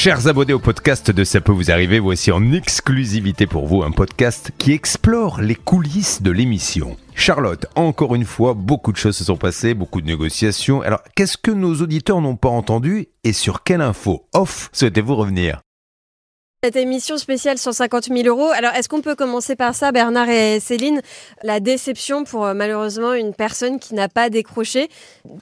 Chers 0.00 0.28
abonnés 0.28 0.52
au 0.52 0.60
podcast 0.60 1.10
de 1.10 1.24
Ça 1.24 1.40
peut 1.40 1.50
vous 1.50 1.72
arriver, 1.72 1.98
voici 1.98 2.30
en 2.30 2.52
exclusivité 2.52 3.48
pour 3.48 3.66
vous 3.66 3.82
un 3.82 3.90
podcast 3.90 4.52
qui 4.56 4.70
explore 4.70 5.40
les 5.40 5.56
coulisses 5.56 6.22
de 6.22 6.30
l'émission. 6.30 6.96
Charlotte, 7.16 7.66
encore 7.74 8.14
une 8.14 8.24
fois, 8.24 8.54
beaucoup 8.54 8.92
de 8.92 8.96
choses 8.96 9.16
se 9.16 9.24
sont 9.24 9.36
passées, 9.36 9.74
beaucoup 9.74 10.00
de 10.00 10.06
négociations. 10.06 10.82
Alors, 10.82 11.02
qu'est-ce 11.16 11.36
que 11.36 11.50
nos 11.50 11.74
auditeurs 11.82 12.20
n'ont 12.20 12.36
pas 12.36 12.48
entendu 12.48 13.08
et 13.24 13.32
sur 13.32 13.64
quelle 13.64 13.80
info 13.80 14.24
off 14.34 14.70
souhaitez-vous 14.72 15.16
revenir? 15.16 15.62
Cette 16.64 16.74
émission 16.74 17.18
spéciale 17.18 17.56
150 17.56 18.06
000 18.12 18.22
euros. 18.26 18.50
Alors, 18.50 18.72
est-ce 18.72 18.88
qu'on 18.88 19.00
peut 19.00 19.14
commencer 19.14 19.54
par 19.54 19.76
ça, 19.76 19.92
Bernard 19.92 20.28
et 20.28 20.58
Céline? 20.58 21.02
La 21.44 21.60
déception 21.60 22.24
pour 22.24 22.44
euh, 22.46 22.52
malheureusement 22.52 23.12
une 23.12 23.32
personne 23.32 23.78
qui 23.78 23.94
n'a 23.94 24.08
pas 24.08 24.28
décroché, 24.28 24.88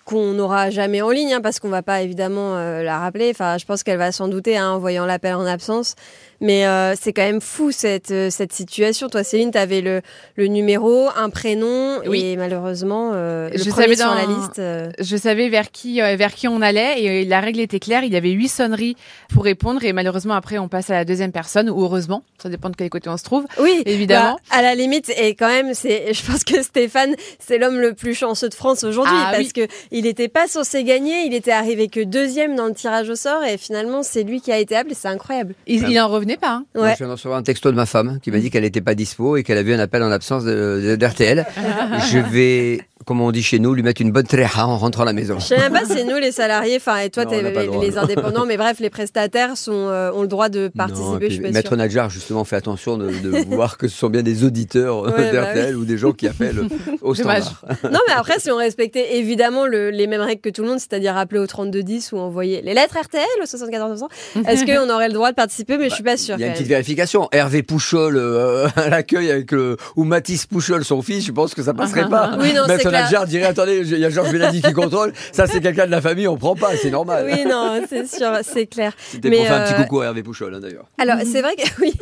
qu'on 0.05 0.35
n'aura 0.35 0.69
jamais 0.69 1.01
en 1.01 1.09
ligne, 1.09 1.33
hein, 1.33 1.41
parce 1.41 1.59
qu'on 1.59 1.71
va 1.71 1.81
pas 1.81 2.03
évidemment 2.03 2.57
euh, 2.59 2.83
la 2.83 2.99
rappeler. 2.99 3.31
Enfin, 3.31 3.57
je 3.57 3.65
pense 3.65 3.83
qu'elle 3.83 3.97
va 3.97 4.13
s'en 4.13 4.29
douter 4.29 4.59
hein, 4.59 4.73
en 4.73 4.79
voyant 4.79 5.07
l'appel 5.07 5.33
en 5.37 5.47
absence. 5.47 5.95
Mais 6.43 6.67
euh, 6.67 6.95
c'est 7.01 7.15
quand 7.15 7.23
même 7.23 7.41
fou 7.41 7.73
cette, 7.73 8.11
euh, 8.11 8.29
cette 8.29 8.53
situation. 8.53 9.09
Toi, 9.09 9.25
Céline, 9.25 9.51
tu 9.53 9.57
avais 9.57 9.81
le, 9.81 10.03
le 10.35 10.49
numéro, 10.49 11.09
un 11.17 11.31
prénom, 11.31 11.99
Oui. 12.05 12.23
et 12.27 12.37
malheureusement, 12.37 13.13
le 13.13 13.49
Je 13.55 13.71
premier 13.71 13.95
savais 13.95 13.97
sur 13.97 14.15
la 14.15 14.27
liste. 14.27 14.61
Je 15.03 15.17
savais 15.17 15.49
vers 15.49 15.71
qui, 15.71 15.99
vers 15.99 16.35
qui 16.35 16.47
on 16.47 16.61
allait 16.61 17.01
et 17.03 17.25
la 17.25 17.41
règle 17.41 17.61
était 17.61 17.81
claire. 17.81 18.05
Il 18.05 18.13
y 18.13 18.17
avait 18.17 18.33
huit 18.33 18.49
sonneries 18.49 18.97
pour 19.33 19.45
répondre 19.45 19.83
et 19.83 19.95
malheureusement 19.95 20.35
après 20.35 20.59
on 20.59 20.69
passe 20.69 20.91
à 20.91 20.93
la 20.93 21.06
deuxième 21.07 21.33
personne 21.33 21.71
ou 21.71 21.83
heureusement, 21.83 22.23
ça 22.43 22.49
dépend 22.51 22.69
de 22.69 22.77
quel 22.77 22.91
côté 22.91 23.09
on 23.09 23.17
se 23.17 23.25
trouve. 23.25 23.47
Oui, 23.59 23.83
Évidemment. 23.87 24.35
Bah, 24.51 24.57
à 24.59 24.63
la 24.63 24.75
limite, 24.75 25.11
et 25.17 25.35
quand 25.35 25.49
même, 25.49 25.73
c'est, 25.73 26.13
je 26.13 26.23
pense 26.31 26.45
que 26.45 26.63
Stéphane, 26.63 27.15
c'est 27.39 27.57
l'homme 27.59 27.81
le 27.81 27.95
plus 27.95 28.15
chanceux 28.15 28.49
de 28.51 28.55
France 28.55 28.85
aujourd'hui 28.85 29.15
Ah 29.17 29.31
parce 29.33 29.45
oui. 29.45 29.53
que 29.53 29.69
il 29.91 30.03
n'était 30.05 30.29
pas 30.29 30.47
censé 30.49 30.85
gagner, 30.85 31.23
il 31.27 31.33
était 31.35 31.53
arrivé 31.53 31.89
que 31.89 32.05
deuxième 32.05 32.55
dans 32.57 32.67
le 32.67 32.75
tirage 32.75 33.09
au 33.09 33.15
sort 33.17 33.43
et 33.45 33.57
finalement 33.57 34.03
c'est 34.03 34.23
lui 34.25 34.41
qui 34.41 34.53
a 34.53 34.59
été 34.59 34.77
appelé. 34.77 34.95
C'est 34.95 35.09
incroyable. 35.09 35.55
Il, 35.67 35.89
il 35.89 35.99
en 36.01 36.09
revenait 36.09 36.37
pas. 36.37 36.51
hein. 36.51 36.65
Moi, 36.75 36.85
Ouais. 36.85 36.93
je 36.93 36.99
viens 36.99 37.07
de 37.07 37.13
recevoir 37.13 37.39
un 37.39 37.43
texto 37.43 37.71
de 37.71 37.77
ma 37.77 37.87
femme 37.87 38.19
qui 38.23 38.31
m'a 38.31 38.39
dit 38.39 38.51
qu'elle 38.51 38.65
n'était 38.65 38.81
pas 38.81 38.95
dispo 38.95 39.37
et 39.37 39.43
qu'elle 39.45 39.59
a 39.59 39.63
vu 39.63 39.73
un 39.73 39.79
appel 39.79 40.03
en 40.03 40.11
absence 40.11 40.45
de- 40.45 40.81
de- 40.85 40.97
d'RTL. 40.97 41.47
je 42.11 42.19
vais, 42.19 42.81
comme 43.07 43.21
on 43.23 43.31
dit 43.31 43.43
chez 43.43 43.59
nous, 43.61 43.73
lui 43.73 43.83
mettre 43.83 44.03
une 44.03 44.11
bonne 44.11 44.27
tréha 44.27 44.67
en 44.67 44.77
rentrant 44.77 45.03
à 45.05 45.07
la 45.07 45.13
maison. 45.15 45.39
Je 45.39 45.47
sais 45.47 45.57
même 45.57 45.73
pas, 45.73 45.85
c'est 45.87 46.05
nous 46.05 46.17
les 46.17 46.33
salariés, 46.33 46.77
enfin 46.77 46.99
et 46.99 47.09
toi 47.09 47.25
Non, 47.25 47.31
droit, 47.31 47.81
les 47.81 47.91
non. 47.93 47.99
indépendants, 48.03 48.45
mais 48.47 48.57
bref, 48.57 48.81
les 48.81 48.91
prestataires 48.91 49.57
sont, 49.57 49.73
euh, 49.73 50.11
ont 50.13 50.23
le 50.23 50.29
droit 50.29 50.49
de 50.49 50.65
Non, 50.65 50.71
participer. 50.77 51.19
puis 51.19 51.29
je 51.29 51.33
suis 51.35 51.43
pas 51.43 51.51
Maître 51.53 51.69
sûre. 51.69 51.77
Nadjar, 51.79 52.11
justement, 52.11 52.45
fait 52.45 52.57
attention 52.57 52.99
de, 52.99 53.09
de 53.11 53.31
voir 53.55 53.79
que 53.79 53.89
ce 53.89 53.97
sont 53.97 54.11
bien 54.11 54.23
des 54.23 54.45
auditeurs 54.45 55.07
euh, 55.07 55.11
bah 55.13 55.31
d'RTL 55.33 55.77
ou 55.77 55.85
des 55.85 55.97
gens 55.99 56.13
qui 56.13 56.27
appellent 56.29 56.67
au 57.01 57.15
Dommage. 57.17 57.43
standard. 57.45 57.63
Non, 57.93 58.01
mais 58.09 58.15
après, 58.15 58.41
si 58.41 58.51
on 58.51 58.57
respectait 58.57 59.17
évidemment 59.17 59.67
le- 59.67 59.91
les 59.91 60.07
mêmes 60.09 60.21
règles 60.21 60.41
que 60.41 60.51
tout 60.51 60.63
le 60.63 60.69
monde, 60.69 60.81
c'est-à-dire 60.81 61.17
appeler 61.17 61.41
au 61.41 61.47
3210 61.47 62.11
ou 62.13 62.19
envoyer 62.19 62.61
les 62.63 62.75
lettres 62.75 62.99
RTL 63.01 63.23
au 63.41 63.47
74 63.47 64.05
est-ce 64.49 64.65
qu'on 64.65 64.93
aurait 64.93 65.09
le 65.09 65.15
droit 65.15 65.31
de 65.31 65.37
participer? 65.37 65.79
Mais 65.79 65.89
je 65.89 65.95
suis 65.95 66.03
pas 66.03 66.17
sûre. 66.17 66.35
Il 66.39 66.41
y 66.41 66.45
a 66.45 66.49
une 66.49 66.53
petite 66.55 66.67
vérification. 66.67 67.29
Hervé 67.33 67.63
Pouchol 67.63 68.17
euh, 68.17 68.67
à 68.77 68.89
l'accueil 68.89 69.31
avec 69.31 69.53
le, 69.53 69.77
ou 69.95 70.05
Mathis 70.05 70.47
Pouchol, 70.47 70.85
son 70.85 71.03
fils, 71.03 71.25
je 71.25 71.33
pense 71.33 71.55
que 71.55 71.63
ça 71.63 71.73
passerait 71.73 72.09
pas. 72.09 72.37
Oui, 72.41 72.53
non, 72.53 72.63
c'est 72.67 72.83
Nadjar 73.03 73.27
dirait 73.27 73.47
attendez, 73.47 73.79
il 73.79 73.99
y 73.99 74.05
a 74.05 74.11
Georges 74.11 74.33
Mélanie 74.33 74.63
qui 74.63 74.73
contrôle. 74.73 75.13
Ça, 75.33 75.47
c'est 75.47 75.61
quelqu'un 75.61 75.87
de 75.87 75.91
la 75.91 76.01
famille, 76.01 76.29
on 76.29 76.37
prend 76.37 76.55
pas, 76.55 76.77
c'est 76.77 76.91
normal. 76.91 77.27
Oui, 77.31 77.45
non, 77.45 77.81
c'est 77.89 78.07
sûr, 78.07 78.31
c'est 78.43 78.67
clair. 78.67 78.93
C'était 78.99 79.31
mais, 79.31 79.39
pour 79.39 79.47
faire 79.47 79.57
un 79.57 79.61
euh, 79.61 79.73
petit 79.73 79.83
coucou 79.83 80.01
à 80.01 80.07
Hervé 80.07 80.23
Pouchol, 80.23 80.55
hein, 80.55 80.61
d'ailleurs. 80.61 80.87
Alors, 80.99 81.17
c'est 81.25 81.43
vrai 81.43 81.57
que 81.57 81.69
oui, 81.81 81.95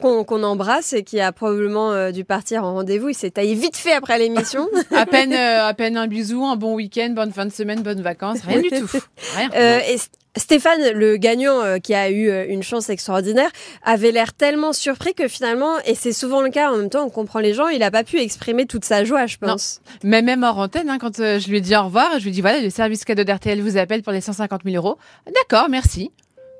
qu'on 0.00 0.42
embrasse 0.42 0.92
et 0.92 1.02
qui 1.02 1.20
a 1.20 1.32
probablement 1.32 1.92
euh, 1.92 2.10
dû 2.10 2.24
partir 2.24 2.64
en 2.64 2.74
rendez-vous. 2.74 3.10
Il 3.10 3.14
s'est 3.14 3.30
taillé 3.30 3.54
vite 3.54 3.76
fait 3.76 3.92
après 3.92 4.18
l'émission. 4.18 4.68
À 4.92 5.06
peine, 5.06 5.32
euh, 5.32 5.66
à 5.66 5.74
peine 5.74 5.96
un 5.96 6.06
bisou, 6.06 6.44
un 6.44 6.56
bon 6.56 6.74
week-end, 6.74 7.10
bonne 7.10 7.32
fin 7.32 7.46
de 7.46 7.52
semaine, 7.52 7.82
bonnes 7.82 8.02
vacances, 8.02 8.40
rien 8.46 8.60
du 8.60 8.68
tout. 8.68 8.88
Rien. 9.36 9.48
Euh, 9.54 9.80
et 9.88 9.96
Stéphane, 10.36 10.92
le 10.94 11.16
gagnant 11.18 11.60
euh, 11.62 11.78
qui 11.78 11.92
a 11.94 12.08
eu 12.10 12.28
euh, 12.30 12.46
une 12.48 12.62
chance 12.62 12.88
extraordinaire, 12.88 13.50
avait 13.82 14.12
l'air 14.12 14.32
tellement 14.32 14.72
surpris 14.72 15.12
que 15.14 15.28
finalement, 15.28 15.78
et 15.84 15.94
c'est 15.94 16.12
souvent 16.14 16.40
le 16.40 16.48
cas 16.50 16.72
en 16.72 16.76
même 16.78 16.88
temps, 16.88 17.04
on 17.04 17.10
comprend 17.10 17.38
les 17.38 17.52
gens, 17.52 17.68
il 17.68 17.80
n'a 17.80 17.90
pas 17.90 18.02
pu 18.02 18.18
exprimer 18.18 18.64
toute 18.66 18.84
sa 18.86 19.04
joie, 19.04 19.26
je 19.26 19.36
Non. 19.42 19.48
pense. 19.52 19.80
Mais 20.02 20.22
même 20.22 20.42
hors 20.42 20.56
antenne, 20.58 20.88
hein, 20.88 20.96
quand 20.98 21.20
euh, 21.20 21.38
je 21.38 21.48
lui 21.48 21.58
ai 21.58 21.60
dit 21.60 21.76
au 21.76 21.82
revoir, 21.84 22.18
je 22.18 22.22
lui 22.24 22.30
ai 22.30 22.32
dit 22.32 22.40
voilà, 22.40 22.60
le 22.60 22.70
service 22.70 23.04
cadeau 23.04 23.24
d'RTL 23.24 23.60
vous 23.60 23.76
appelle 23.76 24.02
pour 24.02 24.12
les 24.12 24.22
150 24.22 24.62
000 24.64 24.76
euros. 24.76 24.96
D'accord, 25.26 25.68
merci. 25.68 26.10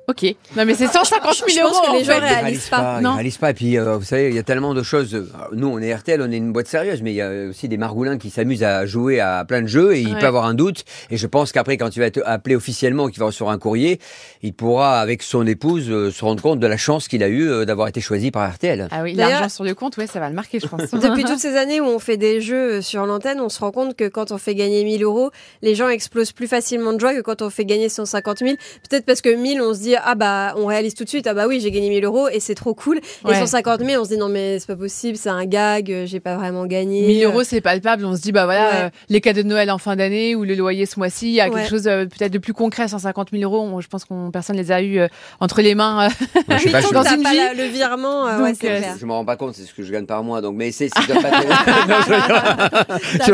Ok. 0.09 0.23
Non 0.57 0.65
mais 0.65 0.73
c'est 0.75 0.87
150 0.87 1.33
Je 1.47 1.53
000 1.53 1.67
pense 1.67 1.77
euros. 1.77 1.93
que 1.93 1.97
les 1.99 2.03
gens 2.03 2.19
réalisent 2.19 2.41
réalise 2.41 2.67
pas. 2.69 2.97
Ils 2.99 3.03
Non. 3.03 3.13
réalisent 3.13 3.37
pas. 3.37 3.51
Et 3.51 3.53
puis, 3.53 3.77
euh, 3.79 3.95
vous 3.97 4.03
savez, 4.03 4.27
il 4.29 4.35
y 4.35 4.39
a 4.39 4.43
tellement 4.43 4.73
de 4.73 4.83
choses. 4.83 5.27
Nous, 5.53 5.67
on 5.67 5.79
est 5.79 5.93
RTL, 5.95 6.21
on 6.21 6.29
est 6.29 6.35
une 6.37 6.51
boîte 6.51 6.67
sérieuse, 6.67 7.01
mais 7.01 7.11
il 7.11 7.15
y 7.15 7.21
a 7.21 7.29
aussi 7.49 7.69
des 7.69 7.77
margoulins 7.77 8.17
qui 8.17 8.29
s'amusent 8.29 8.63
à 8.63 8.85
jouer 8.85 9.21
à 9.21 9.45
plein 9.45 9.61
de 9.61 9.67
jeux 9.67 9.95
et 9.95 10.01
il 10.01 10.13
Ouais. 10.13 10.19
peut 10.19 10.25
avoir 10.25 10.43
un 10.45 10.53
doute. 10.55 10.83
Et 11.09 11.15
je 11.15 11.25
pense 11.25 11.53
qu'après, 11.53 11.77
quand 11.77 11.95
il 11.95 11.99
va 11.99 12.05
être 12.07 12.21
appelé 12.25 12.55
officiellement, 12.57 13.07
qu'il 13.07 13.19
va 13.19 13.27
recevoir 13.27 13.53
un 13.53 13.57
courrier, 13.59 13.99
il 14.41 14.53
pourra, 14.53 14.99
avec 14.99 15.23
son 15.23 15.47
épouse, 15.47 15.89
euh, 15.89 16.11
se 16.11 16.25
rendre 16.25 16.43
compte 16.43 16.59
de 16.59 16.67
la 16.67 16.75
chance 16.77 17.07
qu'il 17.07 17.23
a 17.23 17.29
eu 17.29 17.47
euh, 17.49 17.63
d'avoir 17.65 17.87
été 17.87 18.01
choisi 18.01 18.29
par 18.29 18.51
RTL. 18.51 18.89
Ah 18.91 19.03
oui, 19.03 19.13
D'ailleurs- 19.13 19.39
l'argent 19.39 19.49
sur 19.55 19.63
le 19.63 19.73
compte, 19.73 19.95
ouais, 19.95 20.07
ça 20.07 20.19
va 20.19 20.27
le 20.27 20.35
marquer, 20.35 20.59
je 20.59 20.67
pense. 20.67 20.81
Depuis 20.91 21.23
toutes 21.23 21.39
ces 21.39 21.55
années 21.55 21.79
où 21.79 21.85
on 21.85 21.99
fait 21.99 22.17
des 22.17 22.41
jeux 22.41 22.81
sur 22.81 23.05
l'antenne, 23.05 23.39
on 23.39 23.47
se 23.49 23.59
rend 23.59 23.71
compte 23.71 23.95
que 23.95 24.09
quand 24.09 24.31
on 24.33 24.37
fait 24.37 24.53
gagner 24.55 24.83
1000 24.83 25.01
euros, 25.03 25.31
les 25.61 25.75
gens 25.75 25.87
explosent 25.87 26.33
plus 26.33 26.47
facilement 26.47 26.91
de 26.91 26.99
joie 26.99 27.13
que 27.13 27.21
quand 27.21 27.41
on 27.41 27.49
fait 27.49 27.63
gagner 27.65 27.87
150 27.87 28.39
000. 28.39 28.51
Peut-être 28.89 29.05
parce 29.05 29.21
que 29.21 29.29
1000, 29.33 29.61
on 29.61 29.73
se 29.73 29.79
dit, 29.79 29.92
ah 30.03 30.15
bah, 30.15 30.53
on 30.57 30.65
réalise 30.65 30.93
tout 30.93 31.03
de 31.03 31.09
suite, 31.09 31.27
ah 31.27 31.33
bah 31.33 31.45
oui, 31.47 31.59
j'ai 31.61 31.71
gagné 31.71 31.89
1000 31.89 32.05
euros 32.05 32.27
et 32.29 32.39
c'est 32.39 32.55
trop 32.55 32.73
cool. 32.73 32.97
Et 32.97 33.27
Ouais. 33.27 33.35
150 33.39 33.81
000, 33.81 34.01
on 34.01 34.05
se 34.05 34.09
dit, 34.09 34.17
non 34.17 34.29
mais 34.29 34.59
c'est 34.59 34.67
pas 34.67 34.75
possible, 34.75 35.17
c'est 35.17 35.29
un 35.29 35.45
gag, 35.45 35.91
euh, 35.91 36.05
j'ai 36.05 36.19
pas 36.19 36.35
vraiment 36.35 36.65
gagné. 36.65 37.05
1000 37.07 37.25
euros, 37.25 37.43
c'est 37.43 37.61
palpable. 37.61 38.05
On 38.05 38.15
se 38.15 38.21
dit, 38.21 38.31
bah 38.31 38.45
voilà, 38.45 38.63
Ouais. 38.69 38.75
euh, 38.85 38.89
les 39.09 39.21
cadeaux 39.21 39.43
de 39.43 39.47
Noël 39.47 39.69
en 39.71 39.77
fin 39.77 39.95
d'année 39.95 40.35
ou 40.35 40.43
le 40.43 40.55
loyer 40.55 40.85
ce 40.85 40.99
mois-ci, 40.99 41.27
il 41.27 41.33
y 41.33 41.41
a 41.41 41.45
Ouais. 41.49 41.55
quelque 41.55 41.69
chose 41.69 41.87
euh, 41.87 42.05
peut-être 42.05 42.31
de 42.31 42.37
plus 42.37 42.53
concret, 42.53 42.87
150 42.87 43.29
000 43.31 43.43
euros. 43.43 43.61
On- 43.61 43.81
je 43.81 43.87
pense 43.87 44.05
qu'on 44.05 44.31
personne 44.31 44.55
les 44.57 44.71
a 44.71 44.81
eu 44.81 44.99
euh, 44.99 45.07
entre 45.39 45.61
les 45.61 45.75
mains. 45.75 46.07
euh. 46.07 46.09
Je 46.49 46.57
sais 46.57 46.65
Oui, 46.67 46.71
pas, 46.71 46.81
je, 46.81 46.89
dans 46.93 47.03
une 47.03 47.23
pas 47.23 47.31
vie. 47.31 47.37
la- 47.37 47.53
le 47.53 47.63
virement, 47.65 48.27
euh, 48.27 48.39
Donc, 48.47 48.59
clair. 48.59 48.95
je 48.99 49.05
m'en 49.05 49.15
rends 49.15 49.25
pas 49.25 49.35
compte, 49.35 49.55
c'est 49.55 49.63
ce 49.63 49.73
que 49.73 49.83
je 49.83 49.91
gagne 49.91 50.05
par 50.05 50.23
mois. 50.23 50.41
Donc, 50.41 50.55
mais 50.55 50.71
c'est, 50.71 50.89
pas 50.89 51.01
Non, 51.03 51.95
je. 53.27 53.33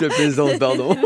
Je 0.00 0.06
plaisante, 0.06 0.58
pardon. 0.58 0.96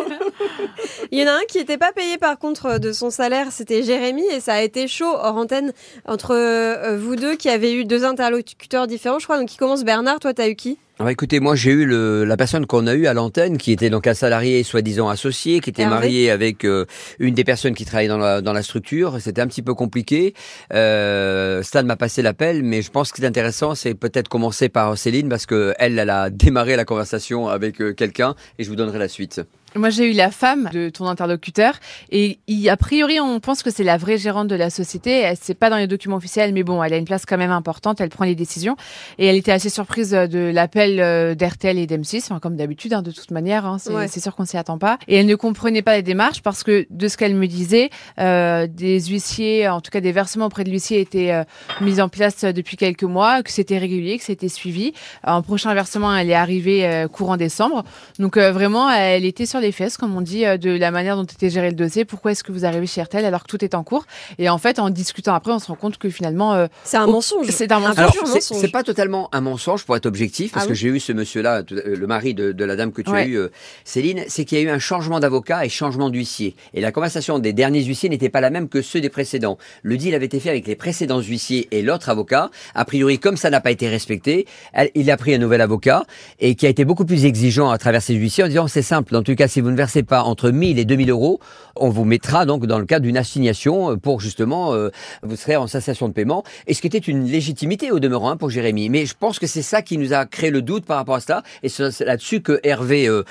Il 1.13 1.19
y 1.19 1.23
en 1.23 1.27
a 1.27 1.33
un 1.33 1.45
qui 1.49 1.59
n'était 1.59 1.79
pas 1.79 1.93
payé 1.93 2.19
par 2.19 2.39
contre 2.39 2.79
de 2.79 2.93
son 2.93 3.11
salaire, 3.11 3.53
c'était 3.53 3.83
Jérémy, 3.83 4.25
et 4.33 4.41
ça 4.41 4.55
a 4.55 4.63
été 4.63 4.89
chaud 4.89 5.05
hors 5.15 5.37
antenne 5.37 5.73
entre 6.07 6.35
euh, 6.35 6.97
vous 6.99 7.17
deux 7.17 7.37
qui 7.37 7.49
avez 7.49 7.75
eu 7.75 7.85
deux 7.85 8.05
interlocuteurs 8.05 8.87
différents, 8.87 9.19
je 9.19 9.25
crois. 9.25 9.39
Donc 9.39 9.49
qui 9.49 9.57
commence 9.57 9.85
Bernard, 9.85 10.21
toi 10.21 10.35
t'as 10.35 10.49
eu 10.49 10.55
qui? 10.55 10.79
Ah 11.01 11.03
bah, 11.03 11.11
écoutez, 11.11 11.41
moi 11.41 11.57
j'ai 11.57 11.73
eu 11.73 11.87
le, 11.87 12.25
la 12.25 12.37
personne 12.37 12.67
qu'on 12.67 12.87
a 12.87 12.95
eu 12.95 13.09
à 13.09 13.15
l'antenne, 13.15 13.59
qui 13.59 13.73
était 13.73 13.91
donc 13.91 14.07
un 14.07 14.15
salarié 14.15 14.63
soi-disant 14.63 15.09
associé, 15.09 15.59
qui 15.59 15.71
était 15.71 15.83
Hervé. 15.83 15.95
marié 15.95 16.31
avec 16.31 16.65
euh, 16.65 16.85
une 17.19 17.35
des 17.35 17.43
personnes 17.43 17.75
qui 17.75 17.85
travaillait 17.85 18.09
dans 18.09 18.17
la, 18.17 18.41
dans 18.41 18.53
la 18.53 18.63
structure. 18.63 19.21
C'était 19.21 19.41
un 19.41 19.49
petit 19.49 19.63
peu 19.63 19.75
compliqué. 19.75 20.35
Euh, 20.73 21.65
Stan 21.65 21.83
m'a 21.83 21.97
passé 21.97 22.23
l'appel, 22.23 22.63
mais 22.63 22.81
je 22.81 22.93
pense 22.93 23.11
que 23.11 23.19
c'est 23.19 23.27
intéressant, 23.27 23.75
c'est 23.75 23.95
peut-être 23.95 24.29
commencer 24.29 24.69
par 24.69 24.97
Céline 24.97 25.29
parce 25.29 25.47
que 25.47 25.75
elle, 25.81 25.99
elle 25.99 26.11
a 26.11 26.31
démarré 26.31 26.77
la 26.77 26.85
conversation 26.85 27.49
avec 27.49 27.81
euh, 27.81 27.93
quelqu'un, 27.93 28.37
et 28.61 28.65
je 28.65 28.69
vous 28.69 28.77
donnerai 28.77 29.01
la 29.01 29.09
suite. 29.09 29.41
Moi, 29.77 29.91
j'ai 29.91 30.09
eu 30.11 30.13
la 30.13 30.31
femme 30.31 30.69
de 30.73 30.89
ton 30.89 31.07
interlocuteur 31.09 31.75
et 32.13 32.39
il- 32.47 32.69
a 32.71 32.77
priori, 32.77 33.19
on 33.19 33.41
pense 33.41 33.63
que 33.65 33.71
c'est 33.71 33.83
la 33.83 33.97
vraie 33.97 34.19
gérante 34.19 34.47
de 34.47 34.55
la 34.55 34.71
société. 34.71 35.11
Elle- 35.21 35.37
C'est 35.41 35.55
pas 35.55 35.69
dans 35.69 35.77
les 35.79 35.89
documents 35.89 36.17
officiels, 36.17 36.53
mais 36.55 36.63
bon, 36.63 36.81
elle 36.83 36.93
a 36.93 36.97
une 36.97 37.05
place 37.05 37.27
quand 37.27 37.37
même 37.37 37.51
importante. 37.51 38.01
Elle 38.01 38.09
prend 38.09 38.25
les 38.25 38.37
décisions 38.37 38.77
et 39.19 39.27
elle 39.27 39.35
était 39.37 39.51
assez 39.51 39.69
surprise 39.71 40.15
euh, 40.15 40.27
de 40.29 40.39
l'appel 40.39 41.01
euh, 41.01 41.35
d'RTL 41.35 41.77
et 41.79 41.87
d'M6, 41.87 42.23
enfin, 42.31 42.39
comme 42.39 42.55
d'habitude, 42.57 42.93
hein, 42.95 43.03
de 43.03 43.11
toute 43.11 43.33
manière. 43.33 43.67
hein, 43.67 43.79
c'est 43.79 43.93
Ouais. 43.93 44.07
sûr 44.09 44.35
qu'on 44.37 44.45
s'y 44.45 44.57
attend 44.57 44.79
pas. 44.79 44.97
Et 45.09 45.17
elle 45.17 45.27
ne 45.27 45.35
comprenait 45.35 45.83
pas 45.83 45.97
les 45.97 46.03
démarches 46.03 46.41
parce 46.41 46.63
que 46.63 46.87
de 46.89 47.09
ce 47.09 47.17
qu'elle 47.17 47.35
me 47.35 47.47
disait, 47.49 47.91
euh, 48.21 48.69
des 48.69 49.01
huissiers, 49.07 49.69
en 49.69 49.81
tout 49.81 49.91
cas 49.91 50.01
des 50.01 50.13
versements 50.13 50.47
auprès 50.47 50.63
de 50.65 50.71
l'huissier 50.71 51.01
étaient 51.01 51.33
euh, 51.33 51.43
mis 51.81 52.01
en 52.01 52.09
place 52.09 52.45
depuis 52.45 52.77
quelques 52.77 53.03
mois, 53.03 53.43
que 53.43 53.51
c'était 53.51 53.79
régulier, 53.79 54.19
que 54.19 54.25
c'était 54.25 54.49
suivi. 54.49 54.93
Un 55.25 55.43
prochain 55.43 55.75
versement, 55.75 56.15
elle 56.17 56.31
est 56.31 56.35
arrivée 56.35 56.87
euh, 56.87 57.09
courant 57.09 57.37
décembre. 57.37 57.83
Donc 58.21 58.37
vraiment, 58.39 58.89
elle 58.91 59.25
était 59.25 59.47
sur 59.47 59.61
les 59.65 59.73
fesses, 59.73 59.97
comme 59.97 60.17
on 60.17 60.21
dit, 60.21 60.45
euh, 60.47 60.57
de 60.57 60.71
la 60.71 60.91
manière 60.91 61.17
dont 61.17 61.25
était 61.25 61.51
géré 61.51 61.69
le 61.71 61.77
dossier. 61.77 62.05
Pourquoi 62.05 62.33
est-ce 62.33 62.45
que 62.45 62.53
vous 62.53 62.65
arrivez 62.65 62.87
chez 62.87 63.03
RTL 63.03 63.25
alors 63.25 63.43
que 63.43 63.49
tout 63.49 63.65
est 63.65 63.75
en 63.75 63.83
cours? 63.83 64.07
Et 64.39 64.49
en 64.49 64.59
fait, 64.59 64.79
en 64.79 64.91
discutant 64.91 65.35
après, 65.35 65.53
on 65.53 65.59
se 65.59 65.67
rend 65.69 65.75
compte 65.75 65.99
que 65.99 66.09
finalement, 66.11 66.55
euh, 66.55 66.67
C'est 66.85 66.97
un 66.97 67.07
Oh, 67.07 67.13
mensonge. 67.13 67.47
c'est 67.51 67.71
un 67.73 67.81
mensonge. 67.81 68.41
c'est, 68.41 68.69
pas 68.71 68.83
totalement 68.83 69.29
un 69.33 69.41
mensonge 69.41 69.85
pour 69.85 69.97
être 69.97 70.07
objectif, 70.07 70.53
parce 70.53 70.65
Ah 70.65 70.69
que 70.69 70.73
oui 70.73 70.79
j'ai 70.79 70.89
eu 70.89 71.01
ce 71.01 71.13
monsieur-là, 71.13 71.63
tout- 71.63 71.75
euh, 71.75 71.97
le 71.97 72.07
mari 72.07 72.35
de, 72.35 72.53
de 72.53 72.65
la 72.65 72.77
dame 72.77 72.93
que 72.93 73.03
tu 73.03 73.11
as 73.11 73.13
Ouais. 73.15 73.29
eu, 73.29 73.39
Céline, 73.85 74.25
c'est 74.29 74.45
qu'il 74.45 74.59
y 74.59 74.61
a 74.61 74.65
eu 74.65 74.71
un 74.71 74.79
changement 74.79 75.21
d'avocat 75.21 75.65
et 75.65 75.69
changement 75.69 76.11
d'huissier. 76.11 76.55
Et 76.75 76.81
la 76.81 76.93
conversation 76.93 77.39
des 77.39 77.53
derniers 77.53 77.83
huissiers 77.83 78.09
n'était 78.09 78.29
pas 78.29 78.41
la 78.41 78.51
même 78.51 78.69
que 78.69 78.83
ceux 78.83 79.01
des 79.01 79.09
précédents. 79.11 79.59
Le 79.83 79.97
deal 79.97 80.15
avait 80.15 80.27
été 80.27 80.41
fait 80.41 80.51
avec 80.51 80.67
les 80.67 80.77
précédents 80.77 81.21
huissiers 81.21 81.69
et 81.71 81.83
l'autre 81.83 82.09
avocat. 82.09 82.51
A 82.75 82.85
priori, 82.85 83.19
comme 83.19 83.37
ça 83.37 83.51
n'a 83.51 83.61
pas 83.61 83.71
été 83.71 83.89
respecté, 83.89 84.47
elle- 84.73 84.91
il 84.95 85.11
a 85.11 85.17
pris 85.17 85.35
un 85.35 85.39
nouvel 85.39 85.61
avocat 85.61 86.05
et 86.41 86.55
qui 86.55 86.67
a 86.67 86.69
été 86.69 86.85
beaucoup 86.85 87.05
plus 87.05 87.25
exigeant 87.25 87.71
à 87.71 87.79
travers 87.79 88.03
ses 88.03 88.15
huissiers 88.15 88.45
en 88.45 88.49
disant 88.49 88.67
c'est 88.69 88.83
simple, 88.83 89.13
dans 89.13 89.23
tous 89.23 89.31
les 89.33 89.37
cas, 89.37 89.49
si 89.55 89.61
vous 89.61 89.71
ne 89.71 89.77
versez 89.77 90.03
pas 90.03 90.25
entre 90.25 90.51
1000 90.51 90.81
et 90.81 90.85
2000 90.85 91.11
euros, 91.11 91.39
on 91.77 91.89
vous 91.89 92.05
mettra 92.05 92.45
donc 92.45 92.67
dans 92.67 92.81
le 92.81 92.87
cadre 92.87 93.05
d'une 93.05 93.17
assignation 93.17 93.93
euh, 93.93 93.97
pour 93.97 94.21
justement, 94.21 94.75
euh, 94.75 94.91
vous 95.23 95.37
serez 95.37 95.55
en 95.55 95.69
cessation 95.69 96.09
de 96.09 96.13
paiement. 96.13 96.43
Et 96.67 96.75
ce 96.75 96.81
qui 96.81 96.89
était 96.89 96.99
une 96.99 97.25
légitimité 97.25 97.93
au 97.93 98.01
demeurant 98.01 98.31
hein, 98.31 98.37
pour 98.37 98.51
Jérémy. 98.51 98.89
Mais 98.89 99.07
je 99.07 99.15
pense 99.17 99.39
que 99.39 99.47
c'est 99.47 99.63
ça 99.63 99.81
qui 99.81 99.97
nous 99.97 100.13
a 100.13 100.27
créé 100.27 100.51
le 100.51 100.61
doute 100.61 100.87
par 100.87 100.97
rapport 100.97 101.15
à 101.15 101.21
cela. 101.21 101.45
Et 101.63 101.69
c'est 101.69 102.01
là-dessus 102.01 102.41
que 102.41 102.59
Hervé 102.65 103.07
euh, 103.09 103.23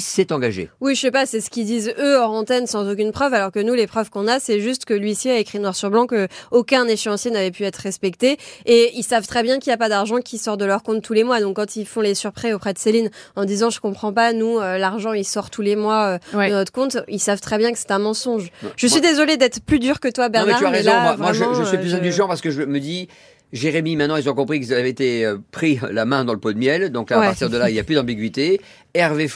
s'est 0.00 0.32
engagé. 0.32 0.68
Oui, 0.80 0.96
je 0.96 1.00
sais 1.00 1.10
pas, 1.12 1.26
c'est 1.26 1.40
ce 1.40 1.48
qu'ils 1.48 1.66
disent 1.66 1.94
eux 1.96 2.16
hors 2.16 2.32
antenne 2.32 2.66
sans 2.66 2.90
aucune 2.90 3.12
preuve, 3.12 3.34
alors 3.34 3.52
que 3.52 3.60
nous, 3.60 3.74
les 3.74 3.86
preuves 3.86 4.10
qu'on 4.10 4.26
a, 4.26 4.40
c'est 4.40 4.60
juste 4.60 4.84
que 4.84 4.94
l'huissier 4.94 5.30
a 5.30 5.38
écrit 5.38 5.60
noir 5.60 5.76
sur 5.76 5.90
blanc 5.90 6.08
que 6.08 6.26
aucun 6.50 6.88
échéancier 6.88 7.30
n'avait 7.30 7.52
pu 7.52 7.62
être 7.62 7.76
respecté. 7.76 8.36
Et 8.66 8.90
ils 8.96 9.04
savent 9.04 9.28
très 9.28 9.44
bien 9.44 9.60
qu'il 9.60 9.70
n'y 9.70 9.74
a 9.74 9.78
pas 9.78 9.88
d'argent 9.88 10.18
qui 10.18 10.38
sort 10.38 10.56
de 10.56 10.64
leur 10.64 10.82
compte 10.82 11.02
tous 11.02 11.12
les 11.12 11.22
mois. 11.22 11.40
Donc 11.40 11.54
quand 11.54 11.76
ils 11.76 11.86
font 11.86 12.00
les 12.00 12.16
surprêts 12.16 12.52
auprès 12.52 12.72
de 12.72 12.78
Céline 12.78 13.10
en 13.36 13.44
disant 13.44 13.70
je 13.70 13.78
comprends 13.80 14.12
pas, 14.12 14.32
nous, 14.32 14.58
euh, 14.58 14.78
l'argent 14.78 15.12
il 15.12 15.24
sort 15.24 15.50
tous 15.58 15.62
les 15.62 15.74
mois 15.74 16.18
euh, 16.34 16.36
Ouais. 16.38 16.50
de 16.50 16.54
notre 16.54 16.70
compte, 16.70 16.98
ils 17.08 17.18
savent 17.18 17.40
très 17.40 17.58
bien 17.58 17.72
que 17.72 17.78
c'est 17.80 17.90
un 17.90 17.98
mensonge. 17.98 18.52
Je 18.76 18.86
suis 18.86 19.00
Moi- 19.00 19.10
désolée 19.10 19.36
d'être 19.36 19.60
plus 19.60 19.80
dur 19.80 19.98
que 19.98 20.06
toi, 20.06 20.26
Non, 20.26 20.30
Bernard. 20.30 20.54
mais 20.54 20.60
tu 20.60 20.66
as 20.66 20.70
raison. 20.70 20.90
là, 20.90 21.02
moi, 21.02 21.16
moi, 21.16 21.32
je, 21.32 21.64
suis 21.64 21.76
euh, 21.76 21.80
plus 21.80 21.90
je- 21.90 21.96
indulgent 21.96 22.28
parce 22.28 22.40
que 22.40 22.50
je 22.52 22.62
me 22.62 22.78
dis. 22.78 23.08
Jérémy, 23.52 23.96
maintenant, 23.96 24.16
ils 24.16 24.28
ont 24.28 24.34
compris 24.34 24.60
qu'ils 24.60 24.74
avaient 24.74 24.90
été 24.90 25.24
euh, 25.24 25.38
pris 25.52 25.80
la 25.90 26.04
main 26.04 26.24
dans 26.26 26.34
le 26.34 26.38
pot 26.38 26.52
de 26.52 26.58
miel. 26.58 26.90
Donc, 26.92 27.10
à 27.10 27.18
Ouais. 27.18 27.26
partir 27.26 27.48
de 27.48 27.56
là, 27.56 27.70
il 27.70 27.72
n'y 27.72 27.78
a 27.80 27.82
plus 27.82 27.94
d'ambiguïté. 27.94 28.60
Hervé 28.92 29.26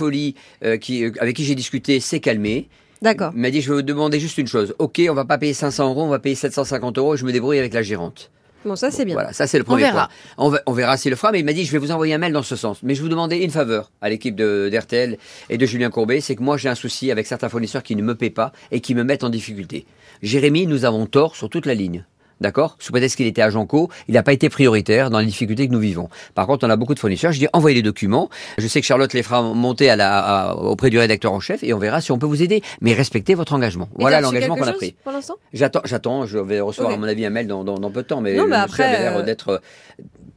euh, 0.64 0.76
qui, 0.76 1.04
euh, 1.04 1.10
avec 1.18 1.34
qui 1.34 1.44
j'ai 1.44 1.54
discuté, 1.54 1.98
s'est 1.98 2.20
calmé. 2.20 2.68
D'accord. 3.00 3.32
Il 3.34 3.40
m'a 3.40 3.50
dit, 3.50 3.62
je 3.62 3.70
vais 3.70 3.76
vous 3.76 3.82
demander 3.82 4.20
juste 4.20 4.36
une 4.38 4.46
chose. 4.46 4.74
OK, 4.78 5.00
on 5.08 5.14
va 5.14 5.24
pas 5.24 5.38
payer 5.38 5.54
500 5.54 5.88
euros, 5.88 6.02
on 6.02 6.08
va 6.08 6.18
payer 6.18 6.34
750 6.36 6.98
euros 6.98 7.14
et 7.14 7.16
je 7.16 7.24
me 7.24 7.32
débrouille 7.32 7.58
avec 7.58 7.72
la 7.72 7.82
gérante. 7.82 8.30
Bon, 8.64 8.76
ça 8.76 8.90
c'est 8.90 9.04
bien. 9.04 9.14
Voilà, 9.14 9.32
ça 9.32 9.46
c'est 9.46 9.58
le 9.58 9.64
premier 9.64 9.82
verra. 9.82 10.06
point. 10.08 10.44
On, 10.46 10.48
va- 10.50 10.62
on 10.66 10.72
verra 10.72 10.96
s'il 10.96 11.10
le 11.10 11.16
fera, 11.16 11.32
mais 11.32 11.40
il 11.40 11.44
m'a 11.44 11.52
dit 11.52 11.64
je 11.64 11.72
vais 11.72 11.78
vous 11.78 11.90
envoyer 11.90 12.14
un 12.14 12.18
mail 12.18 12.32
dans 12.32 12.42
ce 12.42 12.56
sens. 12.56 12.78
Mais 12.82 12.94
je 12.94 13.02
vous 13.02 13.08
demandais 13.08 13.42
une 13.42 13.50
faveur 13.50 13.90
à 14.00 14.08
l'équipe 14.08 14.36
de 14.36 14.68
d'RTL 14.72 15.18
et 15.50 15.58
de 15.58 15.66
Julien 15.66 15.90
Courbet, 15.90 16.20
c'est 16.20 16.36
que 16.36 16.42
moi 16.42 16.56
j'ai 16.56 16.68
un 16.68 16.74
souci 16.74 17.10
avec 17.10 17.26
certains 17.26 17.48
fournisseurs 17.48 17.82
qui 17.82 17.96
ne 17.96 18.02
me 18.02 18.14
paient 18.14 18.30
pas 18.30 18.52
et 18.70 18.80
qui 18.80 18.94
me 18.94 19.02
mettent 19.04 19.24
en 19.24 19.30
difficulté. 19.30 19.86
Jérémy, 20.22 20.66
nous 20.66 20.84
avons 20.84 21.06
tort 21.06 21.34
sur 21.36 21.50
toute 21.50 21.66
la 21.66 21.74
ligne. 21.74 22.04
D'accord? 22.42 22.76
Sous 22.80 22.90
prétexte 22.92 23.16
qu'il 23.16 23.26
était 23.26 23.40
agent 23.40 23.64
co, 23.66 23.88
il 24.08 24.14
n'a 24.14 24.22
pas 24.22 24.32
été 24.32 24.48
prioritaire 24.48 25.08
dans 25.10 25.20
les 25.20 25.26
difficultés 25.26 25.66
que 25.68 25.72
nous 25.72 25.78
vivons. 25.78 26.08
Par 26.34 26.46
contre, 26.46 26.66
on 26.66 26.70
a 26.70 26.76
beaucoup 26.76 26.92
de 26.94 26.98
fournisseurs. 26.98 27.32
Je 27.32 27.38
dis 27.38 27.46
envoyez 27.52 27.76
les 27.76 27.82
documents. 27.82 28.28
Je 28.58 28.66
sais 28.66 28.80
que 28.80 28.86
Charlotte 28.86 29.12
les 29.14 29.22
fera 29.22 29.40
monter 29.42 29.88
à 29.88 29.96
la, 29.96 30.18
à- 30.18 30.54
auprès 30.56 30.90
du 30.90 30.98
rédacteur 30.98 31.32
en 31.32 31.40
chef 31.40 31.62
et 31.62 31.72
on 31.72 31.78
verra 31.78 32.00
si 32.00 32.10
on 32.12 32.18
peut 32.18 32.26
vous 32.26 32.42
aider. 32.42 32.60
Mais 32.80 32.92
respectez 32.94 33.34
votre 33.34 33.52
engagement. 33.54 33.88
Et 33.98 34.02
Voilà 34.02 34.20
l'engagement 34.20 34.56
qu'on 34.56 34.66
a 34.66 34.72
pris. 34.72 34.94
Pour 35.04 35.12
l'instant? 35.12 35.34
J'attends, 35.52 35.82
j'attends, 35.84 36.26
je 36.26 36.38
vais 36.38 36.60
recevoir 36.60 36.92
à 36.92 36.96
mon 36.96 37.06
avis 37.06 37.24
un 37.24 37.30
mail 37.30 37.46
dans, 37.46 37.62
dans, 37.64 37.78
dans 37.78 37.90
peu 37.90 38.02
de 38.02 38.08
temps, 38.08 38.20
mais 38.20 38.34
Non, 38.34 38.48
bah 38.48 38.62
après, 38.62 39.06
euh, 39.06 39.22
d'être 39.22 39.60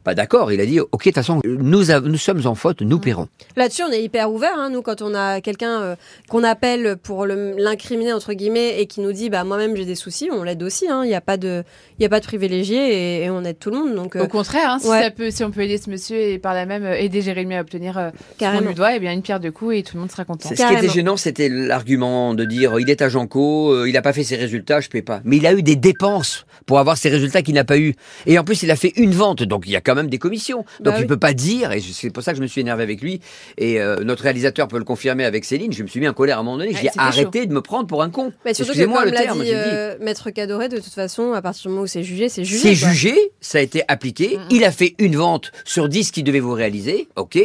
pas 0.06 0.16
d'accord. 0.16 0.54
Il 0.54 0.62
a 0.62 0.66
dit, 0.66 0.80
ok, 0.80 0.90
de 0.92 1.04
toute 1.04 1.16
façon, 1.16 1.42
nous, 1.44 1.84
sommes 2.18 2.46
en 2.46 2.56
faute, 2.56 2.82
nous 2.82 3.00
paierons. 3.00 3.28
Là-dessus, 3.58 3.82
on 3.84 3.92
est 3.92 4.02
hyper 4.02 4.32
ouvert. 4.32 4.54
Hein, 4.58 4.70
nous, 4.70 4.82
quand 4.82 5.02
on 5.02 5.14
a 5.14 5.42
quelqu'un 5.42 5.82
euh, 5.82 5.96
qu'on 6.30 6.44
appelle 6.44 6.96
pour 7.02 7.26
l'incriminer 7.26 8.14
entre 8.14 8.34
guillemets 8.34 8.80
et 8.80 8.86
qui 8.86 9.02
nous 9.02 9.12
dit, 9.12 9.30
bah 9.30 9.44
moi-même 9.44 9.76
j'ai 9.76 9.84
des 9.86 9.96
soucis, 9.96 10.30
on 10.32 10.44
l'aide 10.44 10.64
aussi. 10.64 10.88
hein. 10.88 11.02
Il 11.04 11.08
n'y 11.10 11.16
a 11.16 11.22
pas 11.22 11.38
de, 11.38 11.64
il 12.00 12.04
y 12.04 12.06
a 12.06 12.10
pas 12.10 12.20
de 12.20 12.26
privilégié 12.26 12.78
et, 12.78 13.24
et 13.24 13.30
on 13.30 13.44
aide 13.44 13.58
tout 13.60 13.72
le 13.72 13.78
monde. 13.78 13.96
Donc 13.96 14.16
euh, 14.16 14.24
Au 14.24 14.28
contraire, 14.28 14.70
hein, 14.72 14.80
si, 14.80 14.88
ouais. 14.88 15.02
ça 15.02 15.12
peut, 15.12 15.32
si 15.32 15.44
on 15.44 15.52
peut 15.52 15.62
aider 15.62 15.78
ce 15.80 15.90
monsieur 15.90 16.18
et 16.18 16.38
par 16.40 16.54
là 16.54 16.66
même 16.66 16.86
euh, 16.86 16.94
aider 16.96 17.22
Jérémy 17.22 17.56
à 17.56 17.62
obtenir 17.62 17.98
euh, 17.98 18.10
ce 18.12 18.18
qu'on 18.18 18.36
carrément. 18.38 18.68
lui 18.70 18.76
doit, 18.76 18.96
eh 18.96 19.00
bien 19.00 19.12
une 19.12 19.24
pierre 19.24 19.40
de 19.40 19.50
coups 19.50 19.76
et 19.78 19.84
tout 19.84 19.96
le 19.96 20.02
monde 20.02 20.12
sera 20.12 20.24
content. 20.24 20.44
Ce 20.50 20.54
qui 20.54 20.62
était 20.62 20.74
Carrément. 20.74 20.94
gênant, 20.94 21.18
c'était 21.18 21.50
l'argument 21.50 22.34
de 22.36 22.46
dire, 22.46 22.80
il 22.80 22.90
est 22.90 23.02
agent 23.02 23.26
co, 23.28 23.72
euh, 23.74 23.90
il 23.90 23.94
n'a 23.94 24.02
pas 24.04 24.14
fait 24.14 24.24
ses 24.24 24.36
résultats, 24.36 24.80
je 24.82 24.90
paie 24.90 25.02
pas. 25.02 25.22
Mais 25.24 25.38
il 25.38 25.48
a 25.48 25.54
eu 25.54 25.64
des 25.64 25.76
dépenses 25.76 26.46
pour 26.68 26.78
avoir 26.80 26.98
ses 26.98 27.10
résultats 27.10 27.42
qu'il 27.42 27.56
n'a 27.56 27.64
pas 27.64 27.78
eu. 27.80 27.96
Et 28.28 28.38
en 28.38 28.44
plus, 28.44 28.62
il 28.64 28.70
a 28.72 28.76
fait 28.76 28.94
une 28.98 29.12
vente, 29.12 29.44
donc 29.44 29.64
il 29.66 29.72
y 29.72 29.76
a 29.76 29.82
quand 29.82 29.95
même 29.96 30.10
des 30.10 30.20
commissions. 30.20 30.60
Donc 30.80 30.94
Bah 30.94 30.96
il 30.98 31.02
oui. 31.02 31.08
peut 31.08 31.18
pas 31.18 31.34
dire, 31.34 31.72
et 31.72 31.82
c'est 31.82 32.10
pour 32.10 32.24
ça 32.24 32.32
que 32.32 32.38
je 32.38 32.42
me 32.44 32.48
suis 32.48 32.62
énervé 32.62 32.84
avec 32.84 33.02
lui. 33.02 33.22
Et 33.58 33.80
euh, 33.82 34.04
notre 34.04 34.24
réalisateur 34.24 34.68
peut 34.68 34.78
le 34.78 34.84
confirmer 34.84 35.26
avec 35.26 35.46
Céline. 35.46 35.74
Je 35.74 35.82
me 35.84 35.88
suis 35.88 36.00
mis 36.00 36.08
en 36.08 36.14
colère 36.14 36.38
à 36.38 36.42
un 36.42 36.44
moment 36.44 36.58
donné. 36.58 36.74
Ouais, 36.74 36.80
J'ai 36.82 36.90
arrêtez 36.98 37.46
de 37.46 37.54
me 37.54 37.62
prendre 37.62 37.88
pour 37.88 38.04
un 38.04 38.10
con. 38.10 38.32
Mais 38.46 38.54
surtout 38.54 38.74
que 38.74 38.78
Excusez-moi 38.78 39.06
le 39.06 39.12
terme, 39.12 39.44
dit 39.44 39.50
euh, 39.54 39.96
Maître 40.02 40.30
Cadoré, 40.30 40.70
de 40.70 40.78
toute 40.78 40.94
façon, 40.94 41.34
à 41.34 41.42
partir 41.42 41.64
du 41.64 41.70
moment 41.70 41.82
où 41.84 41.88
c'est 41.88 42.04
jugé, 42.04 42.30
c'est 42.30 42.44
jugé. 42.44 42.60
C'est 42.62 42.76
jugé, 42.76 43.16
ça 43.42 43.58
a 43.58 43.62
été 43.62 43.84
appliqué. 43.88 44.38
Il 44.50 44.64
a 44.64 44.72
fait 44.72 44.96
une 45.00 45.16
vente 45.16 45.52
sur 45.64 45.90
10 45.90 46.12
qu'il 46.12 46.24
devait 46.24 46.40
vous 46.40 46.54
réaliser. 46.54 47.08
OK. 47.16 47.38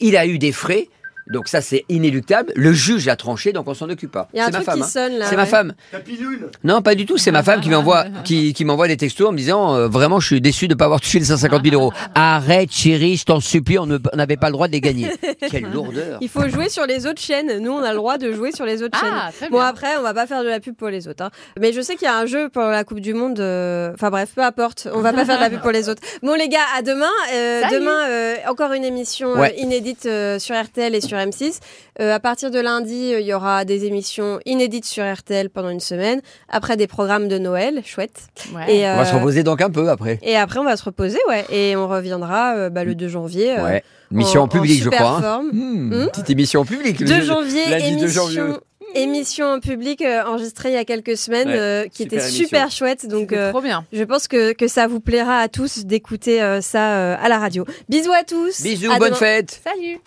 Il 0.00 0.16
a 0.16 0.26
eu 0.26 0.38
des 0.38 0.52
frais. 0.52 0.88
Donc 1.30 1.48
ça, 1.48 1.60
c'est 1.60 1.84
inéluctable. 1.88 2.52
Le 2.56 2.72
juge 2.72 3.08
a 3.08 3.16
tranché, 3.16 3.52
donc 3.52 3.66
on 3.68 3.74
s'en 3.74 3.88
occupe 3.88 4.10
pas. 4.12 4.28
Il 4.34 4.38
y 4.38 4.40
a 4.40 4.44
un 4.44 4.46
C'est 4.46 4.52
ma 4.52 4.58
truc 4.58 4.66
femme. 4.66 4.82
hein. 4.82 5.24
C'est 5.28 5.36
ma 5.36 5.46
femme. 5.46 5.72
Ta 5.90 6.00
pilule 6.00 6.48
Non, 6.64 6.82
pas 6.82 6.94
du 6.94 7.06
tout. 7.06 7.16
C'est 7.18 7.30
ma 7.30 7.42
femme 7.42 7.60
qui 7.60 7.70
m'envoie, 7.70 8.04
qui, 8.24 8.52
qui 8.52 8.64
m'envoie 8.64 8.88
des 8.88 8.96
textos 8.96 9.28
en 9.28 9.32
me 9.32 9.36
disant, 9.38 9.74
euh, 9.74 9.88
vraiment, 9.88 10.20
je 10.20 10.26
suis 10.26 10.40
déçu 10.40 10.68
de 10.68 10.74
ne 10.74 10.78
pas 10.78 10.84
avoir 10.84 11.00
touché 11.00 11.18
les 11.18 11.24
150 11.24 11.62
000 11.64 11.74
euros. 11.80 11.92
Arrête, 12.14 12.70
chérie, 12.72 13.16
je 13.16 13.24
t'en 13.24 13.40
supplie, 13.40 13.78
on 13.78 13.86
n'avait 13.86 14.36
pas 14.36 14.48
le 14.48 14.52
droit 14.52 14.66
de 14.68 14.72
les 14.72 14.80
gagner. 14.80 15.08
Quelle 15.50 15.70
lourdeur. 15.70 16.18
Il 16.20 16.28
faut 16.28 16.48
jouer 16.48 16.68
sur 16.68 16.86
les 16.86 17.06
autres 17.06 17.20
chaînes. 17.22 17.58
Nous, 17.58 17.70
on 17.72 17.82
a 17.82 17.90
le 17.90 17.96
droit 17.96 18.18
de 18.18 18.32
jouer 18.32 18.52
sur 18.52 18.64
les 18.66 18.82
autres 18.82 18.98
chaînes. 18.98 19.08
Ah, 19.12 19.30
très 19.32 19.48
Bon 19.48 19.58
bien. 19.58 19.66
après, 19.66 19.96
on 19.98 20.02
va 20.02 20.12
pas 20.14 20.26
faire 20.26 20.42
de 20.42 20.48
la 20.48 20.60
pub 20.60 20.74
pour 20.76 20.88
les 20.88 21.08
autres. 21.08 21.24
hein. 21.24 21.30
Mais 21.60 21.72
je 21.72 21.80
sais 21.80 21.96
qu'il 21.96 22.06
y 22.06 22.10
a 22.10 22.16
un 22.18 22.26
jeu 22.26 22.48
pour 22.50 22.62
la 22.62 22.84
Coupe 22.84 23.00
du 23.00 23.14
Monde. 23.14 23.40
euh, 23.40 23.92
Enfin 23.94 24.10
bref, 24.10 24.30
peu 24.34 24.42
importe. 24.42 24.88
On 24.94 25.00
va 25.00 25.12
pas 25.12 25.24
faire 25.24 25.36
de 25.38 25.42
la 25.42 25.50
pub 25.50 25.60
pour 25.60 25.70
les 25.70 25.88
autres. 25.88 26.02
Bon 26.22 26.34
les 26.34 26.48
gars, 26.48 26.58
à 26.76 26.82
demain. 26.82 27.06
Euh, 27.32 27.62
demain, 27.72 28.08
euh, 28.08 28.34
encore 28.48 28.72
une 28.72 28.84
émission 28.84 29.32
Ouais. 29.34 29.54
inédite 29.58 30.06
euh, 30.06 30.38
sur 30.38 30.54
RTL 30.60 30.94
et 30.94 31.00
sur 31.00 31.13
M6. 31.16 31.58
Euh, 32.00 32.14
à 32.14 32.20
partir 32.20 32.50
de 32.50 32.58
lundi, 32.60 33.12
euh, 33.14 33.20
il 33.20 33.26
y 33.26 33.32
aura 33.34 33.64
des 33.64 33.84
émissions 33.84 34.40
inédites 34.46 34.84
sur 34.84 35.04
RTL 35.04 35.50
pendant 35.50 35.68
une 35.70 35.80
semaine. 35.80 36.20
Après 36.48 36.76
des 36.76 36.86
programmes 36.86 37.28
de 37.28 37.38
Noël, 37.38 37.82
chouette. 37.84 38.22
Ouais. 38.54 38.76
Et, 38.76 38.86
On 38.88 38.96
va 38.96 39.04
se 39.04 39.14
euh, 39.14 39.18
reposer 39.18 39.42
donc 39.42 39.60
un 39.60 39.70
peu 39.70 39.88
après. 39.88 40.18
et 40.22 40.36
après, 40.36 40.58
on 40.60 40.64
va 40.64 40.76
se 40.76 40.84
reposer, 40.84 41.18
ouais. 41.28 41.44
Et 41.50 41.76
on 41.76 41.88
reviendra 41.88 42.54
euh, 42.56 42.70
bah, 42.70 42.84
le 42.84 42.94
2 42.94 43.08
janvier. 43.08 43.58
euh, 43.58 43.64
Ouais. 43.64 43.84
Mission 44.10 44.42
en, 44.42 44.44
en 44.44 44.48
public, 44.48 44.78
je 44.78 44.84
super 44.84 44.98
crois. 44.98 45.16
hein. 45.16 45.20
forme. 45.22 45.48
Hmm, 45.52 45.92
Hmm. 46.04 46.06
Petite 46.10 46.30
émission 46.30 46.60
en 46.60 46.64
public. 46.64 47.02
2 47.04 47.22
janvier, 47.22 47.66
Lundi 47.68 47.96
2 47.96 48.06
janvier. 48.06 48.38
émission, 48.40 48.60
émission 48.94 49.46
en 49.46 49.60
public 49.60 50.02
euh, 50.02 50.22
enregistrée 50.24 50.68
il 50.68 50.74
y 50.74 50.78
a 50.78 50.84
quelques 50.84 51.16
semaines 51.16 51.48
Ouais, 51.48 51.58
euh, 51.58 51.84
qui 51.88 52.04
super 52.04 52.18
était 52.18 52.24
émission. 52.28 52.44
super 52.44 52.70
chouette. 52.70 53.08
Donc, 53.08 53.32
euh, 53.32 53.50
trop 53.50 53.60
bien. 53.62 53.84
je 53.92 54.04
pense 54.04 54.28
que, 54.28 54.52
que 54.52 54.68
ça 54.68 54.86
vous 54.86 55.00
plaira 55.00 55.38
à 55.40 55.48
tous 55.48 55.84
d'écouter 55.84 56.40
euh, 56.42 56.60
ça 56.60 56.94
euh, 56.96 57.16
à 57.20 57.28
la 57.28 57.38
radio. 57.38 57.64
Bisous 57.88 58.12
à 58.12 58.22
tous. 58.22 58.62
Bisous, 58.62 58.90
À 58.92 58.98
bonne 58.98 59.08
demain. 59.08 59.18
fête. 59.18 59.60
Salut 59.64 59.98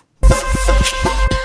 Thank 0.67 1.31
you. 1.31 1.36